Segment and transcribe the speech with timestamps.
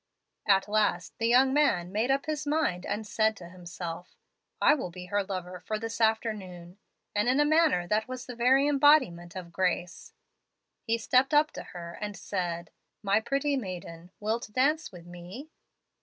[0.47, 4.15] At last the young man made up his mind, and said to himself,
[4.59, 6.79] 'I will be her lover for this afternoon,'
[7.13, 10.13] and in a manner that was the very embodiment of grace,
[10.81, 12.71] he stepped up to her and said,
[13.03, 15.51] 'My pretty maiden, wilt dance with me?'"